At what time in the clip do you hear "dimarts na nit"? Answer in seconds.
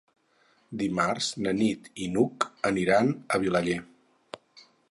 0.81-1.89